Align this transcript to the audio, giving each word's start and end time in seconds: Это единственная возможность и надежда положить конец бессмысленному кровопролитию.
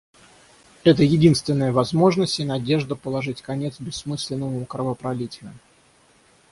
Это 0.83 1.03
единственная 1.03 1.71
возможность 1.71 2.39
и 2.39 2.43
надежда 2.43 2.95
положить 2.95 3.43
конец 3.43 3.79
бессмысленному 3.79 4.65
кровопролитию. 4.65 5.53